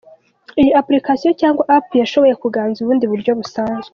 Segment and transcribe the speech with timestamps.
[0.61, 3.89] Iyi "application" cyangwa "app" yashoboye kuganza ubundi buryo busanzwe.